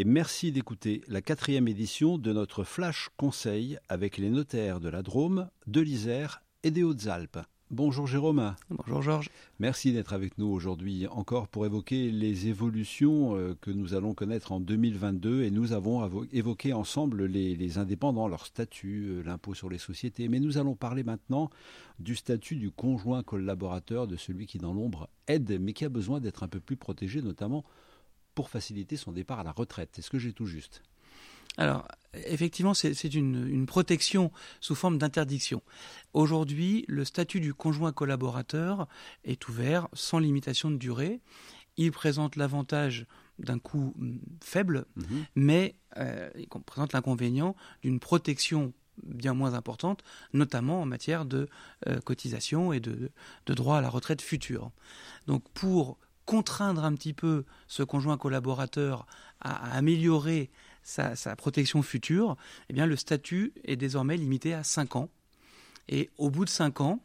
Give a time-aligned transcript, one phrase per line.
[0.00, 5.02] et merci d'écouter la quatrième édition de notre Flash Conseil avec les notaires de la
[5.02, 7.40] Drôme, de l'Isère et des Hautes-Alpes.
[7.70, 8.54] Bonjour Jérôme.
[8.70, 9.28] Bonjour Georges.
[9.58, 14.52] Merci d'être avec nous aujourd'hui encore pour évoquer les évolutions euh, que nous allons connaître
[14.52, 19.76] en 2022 et nous avons évoqué ensemble les, indépendants, leur statut, euh, l'impôt sur les
[19.76, 20.28] sociétés.
[20.28, 21.50] Mais nous allons parler maintenant
[21.98, 26.20] du statut du conjoint collaborateur, de celui qui dans l'ombre aide mais qui a besoin
[26.20, 27.66] d'être un peu plus protégé, notamment
[28.34, 29.98] pour faciliter son départ à la retraite.
[29.98, 30.82] Est-ce que j'ai tout juste?
[31.56, 34.30] Alors, effectivement, c'est une, protection
[34.60, 35.62] sous forme d'interdiction.
[36.12, 38.88] Aujourd'hui, le statut du conjoint collaborateur
[39.24, 41.20] est ouvert sans limitation de durée.
[41.76, 43.06] Il présente l'avantage
[43.38, 45.24] d'un coût mm, faible, mhm.
[45.34, 50.02] mais euh, il présente l'inconvénient d'une protection bien moins importante,
[50.34, 51.48] notamment en matière de
[51.86, 53.10] euh, cotisation et de,
[53.46, 54.70] de droit à la retraite future.
[55.26, 55.98] Donc pour
[56.30, 59.04] contraindre un petit peu ce conjoint collaborateur
[59.40, 60.48] à, améliorer
[60.84, 62.36] sa, protection future,
[62.68, 65.08] eh bien le statut est désormais limité à 5 ans.
[65.88, 67.00] Et au bout de 5 ans,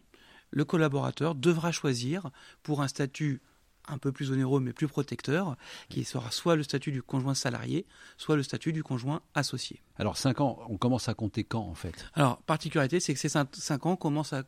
[0.51, 2.29] le collaborateur devra choisir
[2.61, 3.41] pour un statut
[3.87, 5.57] un peu plus onéreux mais plus protecteur,
[5.89, 7.87] qui sera soit le statut du conjoint salarié,
[8.17, 9.81] soit le statut du conjoint associé.
[9.97, 11.95] Alors 5 ans, on commence à compter quand en fait?
[12.13, 14.43] Alors, particularité, c'est que ces 5 ans commencent à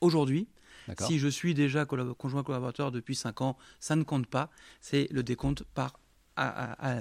[0.00, 0.46] aujourd'hui,
[1.00, 4.50] si je suis déjà conjoint collaborateur depuis 5 ans, ça ne compte pas.
[4.80, 5.98] C'est le décompte par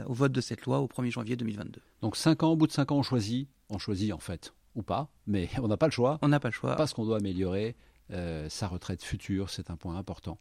[0.08, 1.81] au vote de cette loi au 1er janvier 2022.
[2.02, 4.84] Donc 5 ans, au bout de 5 ans, on choisit, on choisit en fait, ou
[4.84, 6.20] pas, mais on n'a pas le choix.
[6.22, 6.75] On n'a pas le choix.
[6.75, 7.75] Parce qu'on doit améliorer
[8.12, 10.38] euh, sa retraite future, c'est un point important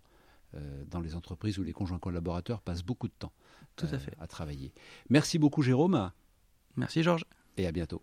[0.55, 3.33] euh, dans les entreprises où les conjoints collaborateurs passent beaucoup de temps
[3.77, 4.15] Tout à, fait.
[4.21, 4.73] à travailler.
[5.09, 6.11] Merci beaucoup Jérôme.
[6.77, 7.25] Merci Georges.
[7.57, 8.03] Et à bientôt.